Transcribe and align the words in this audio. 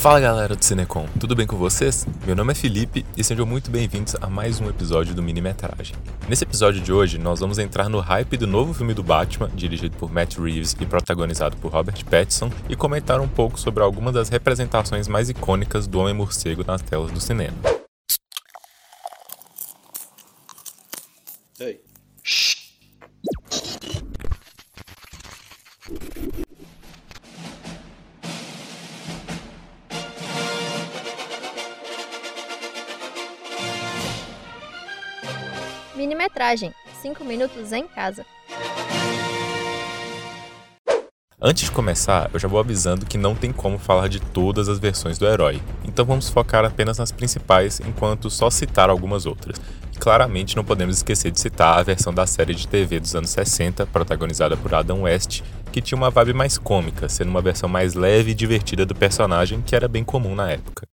Fala 0.00 0.18
galera 0.18 0.56
do 0.56 0.64
Cinecom, 0.64 1.06
tudo 1.20 1.36
bem 1.36 1.46
com 1.46 1.58
vocês? 1.58 2.06
Meu 2.24 2.34
nome 2.34 2.52
é 2.52 2.54
Felipe 2.54 3.04
e 3.14 3.22
sejam 3.22 3.44
muito 3.44 3.70
bem-vindos 3.70 4.16
a 4.18 4.28
mais 4.28 4.58
um 4.58 4.66
episódio 4.66 5.14
do 5.14 5.22
Minimetragem. 5.22 5.94
Nesse 6.26 6.42
episódio 6.42 6.80
de 6.80 6.90
hoje, 6.90 7.18
nós 7.18 7.40
vamos 7.40 7.58
entrar 7.58 7.86
no 7.90 8.00
hype 8.00 8.38
do 8.38 8.46
novo 8.46 8.72
filme 8.72 8.94
do 8.94 9.02
Batman, 9.02 9.50
dirigido 9.54 9.94
por 9.98 10.10
Matt 10.10 10.38
Reeves 10.38 10.74
e 10.80 10.86
protagonizado 10.86 11.54
por 11.58 11.70
Robert 11.70 12.02
Pattinson, 12.06 12.50
e 12.66 12.74
comentar 12.74 13.20
um 13.20 13.28
pouco 13.28 13.60
sobre 13.60 13.82
algumas 13.82 14.14
das 14.14 14.30
representações 14.30 15.06
mais 15.06 15.28
icônicas 15.28 15.86
do 15.86 15.98
Homem-Morcego 15.98 16.64
nas 16.66 16.80
telas 16.80 17.10
do 17.10 17.20
cinema. 17.20 17.58
Ei. 21.58 21.89
Minimetragem 36.00 36.72
5 37.02 37.22
minutos 37.22 37.72
em 37.72 37.86
casa. 37.86 38.24
Antes 41.38 41.64
de 41.64 41.70
começar, 41.70 42.30
eu 42.32 42.40
já 42.40 42.48
vou 42.48 42.58
avisando 42.58 43.04
que 43.04 43.18
não 43.18 43.34
tem 43.34 43.52
como 43.52 43.78
falar 43.78 44.08
de 44.08 44.18
todas 44.18 44.70
as 44.70 44.78
versões 44.78 45.18
do 45.18 45.26
herói, 45.26 45.60
então 45.84 46.06
vamos 46.06 46.30
focar 46.30 46.64
apenas 46.64 46.96
nas 46.96 47.12
principais, 47.12 47.80
enquanto 47.80 48.30
só 48.30 48.48
citar 48.48 48.88
algumas 48.88 49.26
outras. 49.26 49.60
Claramente 49.98 50.56
não 50.56 50.64
podemos 50.64 50.96
esquecer 50.96 51.30
de 51.30 51.38
citar 51.38 51.78
a 51.78 51.82
versão 51.82 52.14
da 52.14 52.26
série 52.26 52.54
de 52.54 52.66
TV 52.66 52.98
dos 52.98 53.14
anos 53.14 53.28
60, 53.28 53.84
protagonizada 53.84 54.56
por 54.56 54.74
Adam 54.74 55.02
West, 55.02 55.42
que 55.70 55.82
tinha 55.82 55.98
uma 55.98 56.10
vibe 56.10 56.32
mais 56.32 56.56
cômica, 56.56 57.10
sendo 57.10 57.28
uma 57.28 57.42
versão 57.42 57.68
mais 57.68 57.92
leve 57.92 58.30
e 58.30 58.34
divertida 58.34 58.86
do 58.86 58.94
personagem 58.94 59.60
que 59.60 59.76
era 59.76 59.86
bem 59.86 60.02
comum 60.02 60.34
na 60.34 60.50
época. 60.50 60.89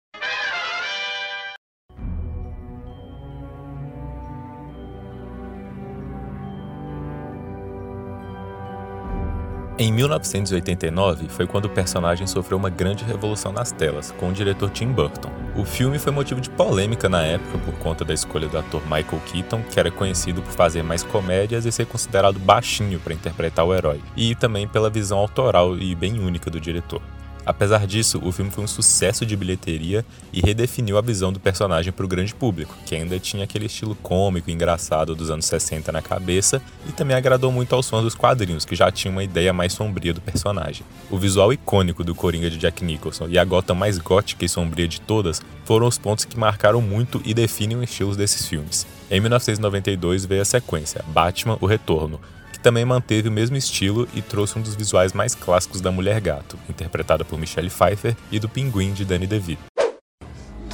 Em 9.82 9.91
1989 9.91 11.27
foi 11.27 11.48
quando 11.48 11.65
o 11.65 11.70
personagem 11.70 12.27
sofreu 12.27 12.55
uma 12.55 12.70
grande 12.70 13.04
revolução 13.04 13.51
nas 13.51 13.71
telas, 13.71 14.12
com 14.12 14.29
o 14.29 14.32
diretor 14.32 14.70
Tim 14.70 14.90
Burton. 14.90 15.32
O 15.55 15.65
filme 15.65 15.98
foi 15.98 16.12
motivo 16.12 16.40
de 16.40 16.51
polêmica 16.51 17.10
na 17.10 17.23
época 17.23 17.57
por 17.57 17.73
conta 17.79 18.05
da 18.05 18.13
escolha 18.13 18.48
do 18.48 18.60
ator 18.60 18.84
Michael 18.84 19.20
Keaton, 19.26 19.63
que 19.63 19.79
era 19.79 19.90
conhecido 19.90 20.43
por 20.43 20.51
fazer 20.51 20.84
mais 20.84 21.01
comédias 21.01 21.65
e 21.65 21.71
ser 21.71 21.88
considerado 21.88 22.38
baixinho 22.38 22.99
para 22.99 23.15
interpretar 23.15 23.65
o 23.65 23.73
herói, 23.73 23.99
e 24.15 24.35
também 24.35 24.68
pela 24.68 24.88
visão 24.88 25.18
autoral 25.18 25.76
e 25.76 25.95
bem 25.95 26.20
única 26.20 26.51
do 26.51 26.62
diretor. 26.62 27.01
Apesar 27.45 27.87
disso, 27.87 28.21
o 28.23 28.31
filme 28.31 28.51
foi 28.51 28.63
um 28.63 28.67
sucesso 28.67 29.25
de 29.25 29.35
bilheteria 29.35 30.05
e 30.31 30.41
redefiniu 30.41 30.97
a 30.97 31.01
visão 31.01 31.34
do 31.34 31.39
personagem 31.39 31.91
para 31.91 32.05
o 32.05 32.07
grande 32.07 32.33
público, 32.33 32.75
que 32.85 32.95
ainda 32.95 33.20
tinha 33.20 33.43
aquele 33.43 33.65
estilo 33.65 33.95
cômico 33.95 34.49
e 34.49 34.53
engraçado 34.53 35.15
dos 35.15 35.31
anos 35.31 35.45
60 35.45 35.91
na 35.91 36.01
cabeça, 36.01 36.61
e 36.87 36.91
também 36.91 37.15
agradou 37.15 37.51
muito 37.51 37.73
aos 37.73 37.89
fãs 37.89 38.03
dos 38.03 38.15
quadrinhos, 38.15 38.65
que 38.65 38.75
já 38.75 38.91
tinham 38.91 39.13
uma 39.13 39.23
ideia 39.23 39.51
mais 39.51 39.73
sombria 39.73 40.13
do 40.13 40.21
personagem. 40.21 40.85
O 41.09 41.17
visual 41.17 41.51
icônico 41.51 42.03
do 42.03 42.13
Coringa 42.13 42.49
de 42.49 42.57
Jack 42.57 42.83
Nicholson 42.83 43.27
e 43.27 43.37
a 43.37 43.43
gota 43.43 43.73
mais 43.73 43.98
gótica 43.98 44.45
e 44.45 44.49
sombria 44.49 44.87
de 44.87 45.01
todas 45.01 45.41
foram 45.65 45.87
os 45.87 45.98
pontos 45.98 46.26
que 46.26 46.37
marcaram 46.37 46.81
muito 46.81 47.21
e 47.26 47.33
definem 47.33 47.77
os 47.77 47.89
estilos 47.89 48.15
desses 48.15 48.48
filmes. 48.48 48.85
Em 49.09 49.20
1992 49.20 50.26
veio 50.26 50.41
a 50.41 50.45
sequência, 50.45 51.03
Batman: 51.07 51.57
O 51.59 51.65
Retorno, 51.65 52.20
também 52.62 52.85
manteve 52.85 53.27
o 53.27 53.31
mesmo 53.31 53.57
estilo 53.57 54.07
e 54.13 54.21
trouxe 54.21 54.57
um 54.57 54.62
dos 54.62 54.76
visuais 54.76 55.13
mais 55.13 55.35
clássicos 55.35 55.81
da 55.81 55.91
Mulher 55.91 56.21
Gato, 56.21 56.57
interpretada 56.70 57.26
por 57.26 57.40
Michelle 57.40 57.70
Pfeiffer, 57.70 58.15
e 58.31 58.40
do 58.40 58.48
Pinguim 58.48 58.93
de 58.93 59.04
Danny 59.04 59.27
DeVito. 59.27 59.63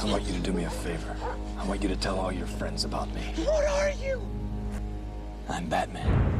I 0.00 0.10
want 0.10 0.26
you 0.28 0.34
to 0.34 0.40
do 0.40 0.52
me 0.52 0.64
a 0.64 0.70
favor. 0.70 1.16
I 1.62 1.68
want 1.68 1.82
you 1.82 1.88
to 1.88 1.96
tell 1.96 2.18
all 2.18 2.32
your 2.32 2.46
friends 2.46 2.84
about 2.84 3.08
me. 3.12 3.20
What 3.44 3.66
are 3.66 3.92
you? 3.92 4.22
I'm 5.48 5.68
Batman. 5.68 6.37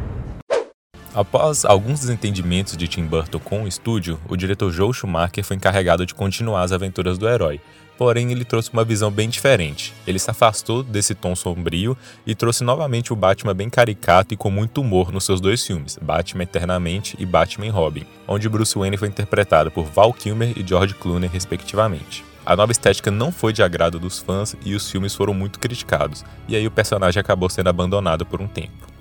Após 1.14 1.64
alguns 1.64 2.00
desentendimentos 2.00 2.76
de 2.76 2.86
Tim 2.86 3.04
Burton 3.06 3.38
com 3.38 3.64
o 3.64 3.68
estúdio, 3.68 4.20
o 4.28 4.36
diretor 4.36 4.70
Joe 4.70 4.92
Schumacher 4.92 5.42
foi 5.42 5.56
encarregado 5.56 6.04
de 6.04 6.14
continuar 6.14 6.62
as 6.62 6.70
aventuras 6.70 7.16
do 7.16 7.28
herói, 7.28 7.60
porém 7.96 8.30
ele 8.30 8.44
trouxe 8.44 8.70
uma 8.72 8.84
visão 8.84 9.10
bem 9.10 9.28
diferente. 9.28 9.94
Ele 10.06 10.18
se 10.18 10.30
afastou 10.30 10.82
desse 10.82 11.14
tom 11.14 11.34
sombrio 11.34 11.96
e 12.26 12.34
trouxe 12.34 12.62
novamente 12.62 13.12
o 13.12 13.16
Batman 13.16 13.54
bem 13.54 13.70
caricato 13.70 14.34
e 14.34 14.36
com 14.36 14.50
muito 14.50 14.82
humor 14.82 15.10
nos 15.10 15.24
seus 15.24 15.40
dois 15.40 15.66
filmes, 15.66 15.98
Batman 16.00 16.44
Eternamente 16.44 17.16
e 17.18 17.24
Batman 17.24 17.72
Robin, 17.72 18.06
onde 18.26 18.48
Bruce 18.48 18.78
Wayne 18.78 18.98
foi 18.98 19.08
interpretado 19.08 19.70
por 19.70 19.86
Val 19.86 20.12
Kilmer 20.12 20.52
e 20.56 20.64
George 20.64 20.94
Clooney, 20.94 21.28
respectivamente. 21.28 22.24
A 22.44 22.54
nova 22.54 22.70
estética 22.70 23.10
não 23.10 23.32
foi 23.32 23.52
de 23.52 23.62
agrado 23.62 23.98
dos 23.98 24.18
fãs 24.18 24.54
e 24.64 24.74
os 24.74 24.90
filmes 24.90 25.14
foram 25.14 25.34
muito 25.34 25.58
criticados, 25.58 26.24
e 26.46 26.54
aí 26.54 26.66
o 26.66 26.70
personagem 26.70 27.20
acabou 27.20 27.48
sendo 27.50 27.68
abandonado 27.68 28.24
por 28.24 28.40
um 28.40 28.46
tempo. 28.46 28.97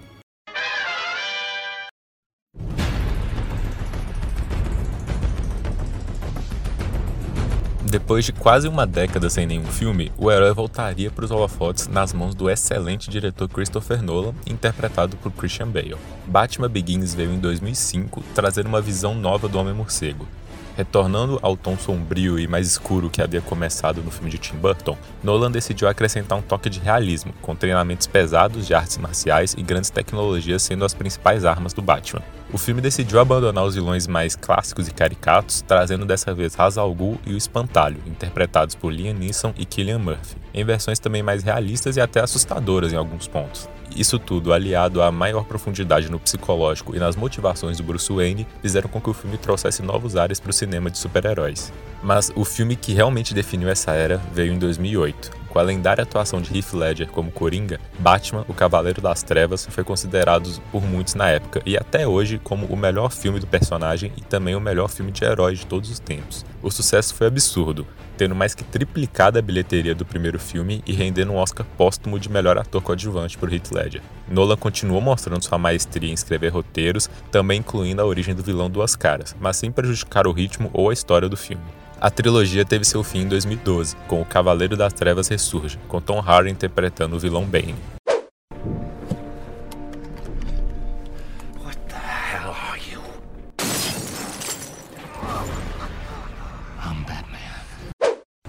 Depois 7.90 8.26
de 8.26 8.34
quase 8.34 8.68
uma 8.68 8.86
década 8.86 9.30
sem 9.30 9.46
nenhum 9.46 9.66
filme, 9.66 10.12
o 10.18 10.30
herói 10.30 10.54
voltaria 10.54 11.10
para 11.10 11.24
os 11.24 11.32
holofotes 11.32 11.88
nas 11.88 12.12
mãos 12.12 12.36
do 12.36 12.50
excelente 12.50 13.10
diretor 13.10 13.48
Christopher 13.48 14.04
Nolan, 14.04 14.34
interpretado 14.46 15.16
por 15.16 15.32
Christian 15.32 15.70
Bale. 15.70 15.96
Batman 16.26 16.68
Begins 16.68 17.14
veio 17.14 17.32
em 17.32 17.40
2005, 17.40 18.22
trazendo 18.36 18.68
uma 18.68 18.82
visão 18.82 19.16
nova 19.16 19.48
do 19.48 19.58
Homem-Morcego. 19.58 20.28
Retornando 20.76 21.40
ao 21.42 21.56
tom 21.56 21.78
sombrio 21.78 22.38
e 22.38 22.46
mais 22.46 22.68
escuro 22.68 23.10
que 23.10 23.22
havia 23.22 23.40
começado 23.40 24.04
no 24.04 24.12
filme 24.12 24.30
de 24.30 24.38
Tim 24.38 24.58
Burton, 24.58 24.98
Nolan 25.24 25.50
decidiu 25.50 25.88
acrescentar 25.88 26.38
um 26.38 26.42
toque 26.42 26.70
de 26.70 26.82
realismo, 26.82 27.34
com 27.42 27.56
treinamentos 27.56 28.06
pesados 28.06 28.68
de 28.68 28.74
artes 28.74 28.98
marciais 28.98 29.56
e 29.58 29.64
grandes 29.64 29.90
tecnologias 29.90 30.62
sendo 30.62 30.84
as 30.84 30.94
principais 30.94 31.46
armas 31.46 31.72
do 31.72 31.82
Batman. 31.82 32.22
O 32.54 32.58
filme 32.58 32.80
decidiu 32.80 33.20
abandonar 33.20 33.66
os 33.66 33.76
vilões 33.76 34.08
mais 34.08 34.34
clássicos 34.34 34.88
e 34.88 34.92
caricatos, 34.92 35.62
trazendo 35.68 36.06
dessa 36.06 36.34
vez 36.34 36.56
Ra's 36.56 36.78
al 36.78 36.94
Ghul 36.94 37.20
e 37.26 37.34
o 37.34 37.38
Espantalho, 37.38 38.02
interpretados 38.08 38.74
por 38.74 38.90
Liam 38.90 39.14
Neeson 39.14 39.54
e 39.58 39.68
Cillian 39.70 40.00
Murphy, 40.00 40.38
em 40.54 40.64
versões 40.64 40.98
também 40.98 41.22
mais 41.22 41.44
realistas 41.44 41.98
e 41.98 42.02
até 42.02 42.22
assustadoras 42.22 42.94
em 42.94 42.96
alguns 42.96 43.28
pontos. 43.28 43.68
Isso 43.94 44.18
tudo, 44.18 44.54
aliado 44.54 45.02
à 45.02 45.12
maior 45.12 45.44
profundidade 45.44 46.10
no 46.10 46.20
psicológico 46.20 46.96
e 46.96 47.00
nas 47.00 47.18
motivações 47.18 47.78
do 47.78 47.84
Bruce 47.84 48.14
Wayne, 48.14 48.48
fizeram 48.62 48.88
com 48.88 49.02
que 49.02 49.10
o 49.10 49.14
filme 49.14 49.38
trouxesse 49.38 49.82
novos 49.82 50.16
ares 50.16 50.40
para 50.40 50.52
o 50.52 50.54
cinema 50.54 50.90
de 50.90 50.98
super-heróis. 50.98 51.74
Mas 52.02 52.32
o 52.34 52.46
filme 52.46 52.78
que 52.78 52.94
realmente 52.94 53.34
definiu 53.34 53.68
essa 53.68 53.92
era 53.92 54.22
veio 54.34 54.54
em 54.54 54.60
2008, 54.60 55.32
com 55.58 55.62
a 55.62 55.64
lendária 55.64 56.04
atuação 56.04 56.40
de 56.40 56.56
Heath 56.56 56.74
Ledger 56.74 57.08
como 57.08 57.32
Coringa, 57.32 57.80
Batman, 57.98 58.46
o 58.48 58.54
Cavaleiro 58.54 59.02
das 59.02 59.24
Trevas 59.24 59.66
foi 59.66 59.84
considerado 59.84 60.48
por 60.72 60.84
muitos 60.84 61.16
na 61.16 61.30
época 61.30 61.64
e 61.66 61.76
até 61.76 62.08
hoje 62.08 62.40
como 62.44 62.68
o 62.68 62.78
melhor 62.78 63.12
filme 63.12 63.40
do 63.40 63.48
personagem 63.48 64.14
e 64.16 64.22
também 64.22 64.56
o 64.56 64.62
melhor 64.62 64.88
filme 64.88 65.12
de 65.12 65.26
herói 65.26 65.56
de 65.56 65.66
todos 65.66 65.90
os 65.90 65.98
tempos. 65.98 66.46
O 66.62 66.70
sucesso 66.70 67.16
foi 67.16 67.26
absurdo, 67.26 67.88
tendo 68.16 68.36
mais 68.36 68.54
que 68.54 68.64
triplicado 68.64 69.40
a 69.40 69.42
bilheteria 69.42 69.96
do 69.96 70.06
primeiro 70.06 70.38
filme 70.38 70.84
e 70.86 70.94
rendendo 70.94 71.32
um 71.32 71.38
Oscar 71.38 71.66
póstumo 71.76 72.20
de 72.20 72.30
melhor 72.30 72.60
ator 72.60 72.84
coadjuvante 72.84 73.36
por 73.36 73.52
Heath 73.52 73.72
Ledger. 73.72 74.04
Nolan 74.30 74.58
continuou 74.58 75.02
mostrando 75.02 75.44
sua 75.44 75.58
maestria 75.58 76.12
em 76.12 76.14
escrever 76.14 76.50
roteiros, 76.50 77.10
também 77.32 77.62
incluindo 77.62 78.00
a 78.00 78.06
origem 78.06 78.36
do 78.36 78.44
vilão 78.44 78.70
Duas 78.70 78.96
Caras, 78.96 79.36
mas 79.40 79.58
sem 79.58 79.72
prejudicar 79.72 80.28
o 80.28 80.32
ritmo 80.32 80.70
ou 80.72 80.92
a 80.92 80.94
história 80.94 81.28
do 81.28 81.36
filme. 81.36 81.64
A 82.00 82.12
trilogia 82.12 82.64
teve 82.64 82.86
seu 82.86 83.04
fim 83.04 83.22
em 83.22 83.28
2012, 83.28 83.96
com 84.08 84.22
O 84.22 84.26
Cavaleiro 84.26 84.78
das 84.78 84.94
Trevas 84.94 85.28
Ressurge, 85.28 85.80
com 85.88 86.00
Tom 86.00 86.20
Hardy 86.20 86.52
interpretando 86.52 87.16
o 87.16 87.20
vilão 87.20 87.44
Bane. 87.44 87.76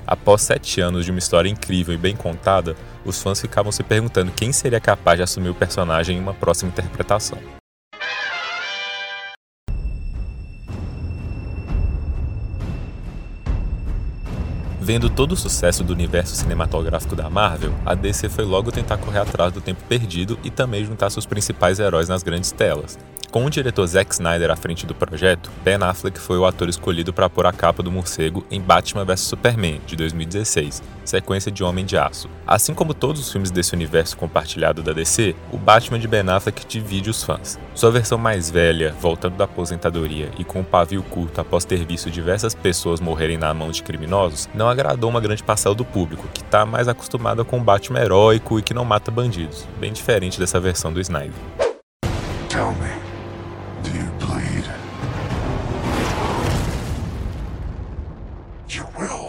Após 0.06 0.42
sete 0.42 0.80
anos 0.80 1.06
de 1.06 1.10
uma 1.10 1.18
história 1.18 1.48
incrível 1.48 1.94
e 1.94 1.98
bem 1.98 2.16
contada, 2.16 2.76
os 3.04 3.22
fãs 3.22 3.40
ficavam 3.40 3.72
se 3.72 3.82
perguntando 3.82 4.32
quem 4.32 4.52
seria 4.52 4.80
capaz 4.80 5.18
de 5.18 5.22
assumir 5.22 5.48
o 5.48 5.54
personagem 5.54 6.18
em 6.18 6.20
uma 6.20 6.34
próxima 6.34 6.70
interpretação. 6.70 7.38
Vendo 14.80 15.10
todo 15.10 15.32
o 15.32 15.36
sucesso 15.36 15.82
do 15.82 15.92
universo 15.92 16.36
cinematográfico 16.36 17.16
da 17.16 17.28
Marvel, 17.28 17.72
a 17.84 17.94
DC 17.94 18.28
foi 18.28 18.44
logo 18.44 18.70
tentar 18.70 18.96
correr 18.96 19.18
atrás 19.18 19.52
do 19.52 19.60
tempo 19.60 19.82
perdido 19.88 20.38
e 20.44 20.50
também 20.50 20.84
juntar 20.84 21.10
seus 21.10 21.26
principais 21.26 21.80
heróis 21.80 22.08
nas 22.08 22.22
grandes 22.22 22.52
telas. 22.52 22.96
Com 23.30 23.44
o 23.44 23.50
diretor 23.50 23.86
Zack 23.86 24.14
Snyder 24.14 24.50
à 24.50 24.56
frente 24.56 24.86
do 24.86 24.94
projeto, 24.94 25.50
Ben 25.62 25.76
Affleck 25.82 26.18
foi 26.18 26.38
o 26.38 26.46
ator 26.46 26.66
escolhido 26.66 27.12
para 27.12 27.28
pôr 27.28 27.44
a 27.44 27.52
capa 27.52 27.82
do 27.82 27.92
morcego 27.92 28.42
em 28.50 28.58
Batman 28.58 29.04
vs 29.04 29.20
Superman, 29.20 29.82
de 29.86 29.96
2016, 29.96 30.82
sequência 31.04 31.52
de 31.52 31.62
Homem 31.62 31.84
de 31.84 31.98
Aço. 31.98 32.30
Assim 32.46 32.72
como 32.72 32.94
todos 32.94 33.20
os 33.20 33.30
filmes 33.30 33.50
desse 33.50 33.74
universo 33.74 34.16
compartilhado 34.16 34.82
da 34.82 34.94
DC, 34.94 35.36
o 35.52 35.58
Batman 35.58 35.98
de 35.98 36.08
Ben 36.08 36.26
Affleck 36.26 36.66
divide 36.66 37.10
os 37.10 37.22
fãs. 37.22 37.58
Sua 37.74 37.90
versão 37.90 38.16
mais 38.16 38.50
velha, 38.50 38.94
voltando 38.98 39.36
da 39.36 39.44
aposentadoria 39.44 40.30
e 40.38 40.42
com 40.42 40.60
um 40.60 40.64
pavio 40.64 41.02
curto 41.02 41.38
após 41.38 41.66
ter 41.66 41.84
visto 41.84 42.10
diversas 42.10 42.54
pessoas 42.54 42.98
morrerem 42.98 43.36
na 43.36 43.52
mão 43.52 43.70
de 43.70 43.82
criminosos, 43.82 44.48
não 44.54 44.70
agradou 44.70 45.10
uma 45.10 45.20
grande 45.20 45.42
parcela 45.42 45.74
do 45.74 45.84
público, 45.84 46.26
que 46.32 46.40
está 46.40 46.64
mais 46.64 46.88
acostumada 46.88 47.44
com 47.44 47.58
o 47.58 47.62
Batman 47.62 48.00
heróico 48.00 48.58
e 48.58 48.62
que 48.62 48.72
não 48.72 48.86
mata 48.86 49.10
bandidos, 49.10 49.68
bem 49.78 49.92
diferente 49.92 50.40
dessa 50.40 50.58
versão 50.58 50.90
do 50.90 50.98
Snyder. 50.98 51.67
You 58.68 58.84
will. 58.98 59.27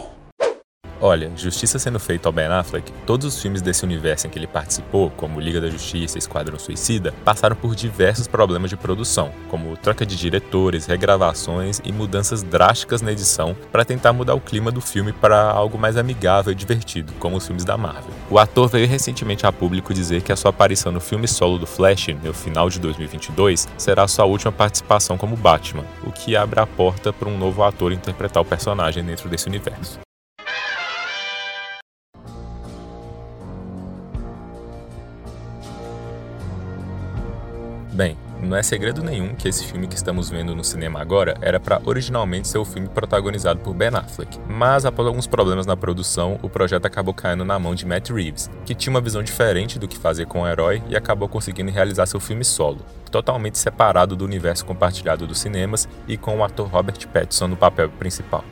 Olha, 1.10 1.28
justiça 1.34 1.76
sendo 1.76 1.98
feita 1.98 2.28
ao 2.28 2.32
Ben 2.32 2.46
Affleck, 2.46 2.92
todos 3.04 3.26
os 3.26 3.42
filmes 3.42 3.60
desse 3.60 3.82
universo 3.82 4.28
em 4.28 4.30
que 4.30 4.38
ele 4.38 4.46
participou, 4.46 5.10
como 5.10 5.40
Liga 5.40 5.60
da 5.60 5.68
Justiça 5.68 6.16
e 6.16 6.20
Esquadrão 6.20 6.56
Suicida, 6.56 7.12
passaram 7.24 7.56
por 7.56 7.74
diversos 7.74 8.28
problemas 8.28 8.70
de 8.70 8.76
produção, 8.76 9.32
como 9.48 9.76
troca 9.76 10.06
de 10.06 10.14
diretores, 10.14 10.86
regravações 10.86 11.80
e 11.84 11.90
mudanças 11.90 12.44
drásticas 12.44 13.02
na 13.02 13.10
edição 13.10 13.56
para 13.72 13.84
tentar 13.84 14.12
mudar 14.12 14.36
o 14.36 14.40
clima 14.40 14.70
do 14.70 14.80
filme 14.80 15.12
para 15.12 15.50
algo 15.50 15.76
mais 15.76 15.96
amigável 15.96 16.52
e 16.52 16.54
divertido, 16.54 17.12
como 17.14 17.38
os 17.38 17.44
filmes 17.44 17.64
da 17.64 17.76
Marvel. 17.76 18.14
O 18.30 18.38
ator 18.38 18.68
veio 18.68 18.86
recentemente 18.86 19.44
a 19.44 19.50
público 19.50 19.92
dizer 19.92 20.22
que 20.22 20.30
a 20.30 20.36
sua 20.36 20.50
aparição 20.50 20.92
no 20.92 21.00
filme 21.00 21.26
solo 21.26 21.58
do 21.58 21.66
Flash, 21.66 22.06
no 22.22 22.32
final 22.32 22.70
de 22.70 22.78
2022, 22.78 23.66
será 23.76 24.06
sua 24.06 24.26
última 24.26 24.52
participação 24.52 25.18
como 25.18 25.36
Batman, 25.36 25.84
o 26.06 26.12
que 26.12 26.36
abre 26.36 26.60
a 26.60 26.66
porta 26.68 27.12
para 27.12 27.28
um 27.28 27.36
novo 27.36 27.64
ator 27.64 27.90
interpretar 27.90 28.40
o 28.40 28.46
personagem 28.46 29.02
dentro 29.02 29.28
desse 29.28 29.48
universo. 29.48 29.98
Bem, 37.92 38.16
não 38.40 38.56
é 38.56 38.62
segredo 38.62 39.02
nenhum 39.02 39.34
que 39.34 39.48
esse 39.48 39.64
filme 39.64 39.88
que 39.88 39.96
estamos 39.96 40.30
vendo 40.30 40.54
no 40.54 40.62
cinema 40.62 41.00
agora 41.00 41.36
era 41.42 41.58
para 41.58 41.80
originalmente 41.84 42.46
ser 42.46 42.58
o 42.58 42.64
filme 42.64 42.88
protagonizado 42.88 43.60
por 43.60 43.74
Ben 43.74 43.88
Affleck, 43.88 44.38
mas 44.48 44.86
após 44.86 45.08
alguns 45.08 45.26
problemas 45.26 45.66
na 45.66 45.76
produção, 45.76 46.38
o 46.40 46.48
projeto 46.48 46.86
acabou 46.86 47.12
caindo 47.12 47.44
na 47.44 47.58
mão 47.58 47.74
de 47.74 47.84
Matt 47.84 48.10
Reeves, 48.10 48.48
que 48.64 48.74
tinha 48.74 48.92
uma 48.92 49.00
visão 49.00 49.22
diferente 49.22 49.78
do 49.78 49.88
que 49.88 49.98
fazer 49.98 50.26
com 50.26 50.42
o 50.42 50.48
herói 50.48 50.82
e 50.88 50.96
acabou 50.96 51.28
conseguindo 51.28 51.70
realizar 51.70 52.06
seu 52.06 52.20
filme 52.20 52.44
solo, 52.44 52.78
totalmente 53.10 53.58
separado 53.58 54.14
do 54.14 54.24
universo 54.24 54.64
compartilhado 54.64 55.26
dos 55.26 55.40
cinemas 55.40 55.88
e 56.06 56.16
com 56.16 56.38
o 56.38 56.44
ator 56.44 56.68
Robert 56.68 57.08
Pattinson 57.08 57.48
no 57.48 57.56
papel 57.56 57.90
principal. 57.90 58.44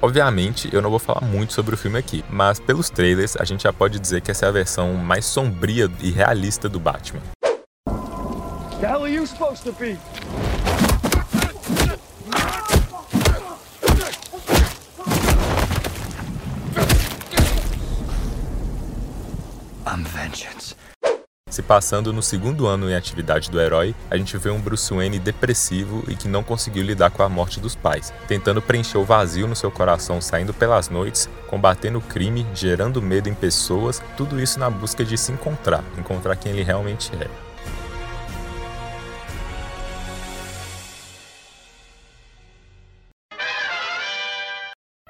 Obviamente, 0.00 0.72
eu 0.72 0.80
não 0.80 0.90
vou 0.90 1.00
falar 1.00 1.22
muito 1.22 1.52
sobre 1.52 1.74
o 1.74 1.78
filme 1.78 1.98
aqui, 1.98 2.24
mas 2.30 2.60
pelos 2.60 2.88
trailers 2.88 3.36
a 3.36 3.44
gente 3.44 3.64
já 3.64 3.72
pode 3.72 3.98
dizer 3.98 4.20
que 4.20 4.30
essa 4.30 4.46
é 4.46 4.48
a 4.48 4.52
versão 4.52 4.94
mais 4.94 5.24
sombria 5.24 5.90
e 6.00 6.10
realista 6.12 6.68
do 6.68 6.78
Batman. 6.78 7.20
You 9.18 9.26
supposed 9.26 9.64
to 9.64 9.72
be? 9.72 9.98
I'm 19.84 20.04
vengeance. 20.04 20.76
Se 21.50 21.62
passando 21.62 22.12
no 22.12 22.22
segundo 22.22 22.68
ano 22.68 22.88
em 22.88 22.94
atividade 22.94 23.50
do 23.50 23.60
herói, 23.60 23.92
a 24.08 24.16
gente 24.16 24.38
vê 24.38 24.50
um 24.50 24.60
Bruce 24.60 24.94
Wayne 24.94 25.18
depressivo 25.18 26.04
e 26.06 26.14
que 26.14 26.28
não 26.28 26.44
conseguiu 26.44 26.84
lidar 26.84 27.10
com 27.10 27.24
a 27.24 27.28
morte 27.28 27.58
dos 27.58 27.74
pais, 27.74 28.14
tentando 28.28 28.62
preencher 28.62 28.98
o 28.98 29.04
vazio 29.04 29.48
no 29.48 29.56
seu 29.56 29.72
coração 29.72 30.20
saindo 30.20 30.54
pelas 30.54 30.88
noites, 30.88 31.28
combatendo 31.48 31.98
o 31.98 32.02
crime, 32.02 32.46
gerando 32.54 33.02
medo 33.02 33.28
em 33.28 33.34
pessoas, 33.34 34.00
tudo 34.16 34.40
isso 34.40 34.60
na 34.60 34.70
busca 34.70 35.04
de 35.04 35.18
se 35.18 35.32
encontrar, 35.32 35.82
encontrar 35.98 36.36
quem 36.36 36.52
ele 36.52 36.62
realmente 36.62 37.10
é. 37.16 37.47